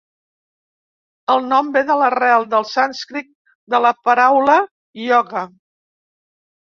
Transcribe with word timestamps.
El 1.33 1.43
nom 1.51 1.67
ve 1.75 1.83
de 1.91 1.97
l'arrel 1.99 2.47
del 2.55 2.65
sànscrit 2.71 3.29
de 3.75 3.83
la 3.87 3.95
paraula 4.09 4.57
"ioga". 5.05 5.45